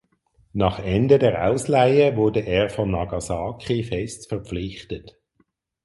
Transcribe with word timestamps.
Nach 0.53 0.79
Ende 0.79 1.19
der 1.19 1.47
Ausleihe 1.51 2.15
wurde 2.15 2.39
er 2.39 2.71
von 2.71 2.89
Nagasaki 2.89 3.83
fest 3.83 4.29
verpflichtet. 4.29 5.21